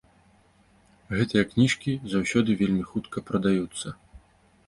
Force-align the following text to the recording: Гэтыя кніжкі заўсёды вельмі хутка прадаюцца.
Гэтыя 1.17 1.43
кніжкі 1.51 1.91
заўсёды 2.15 2.57
вельмі 2.61 2.83
хутка 2.93 3.17
прадаюцца. 3.27 3.87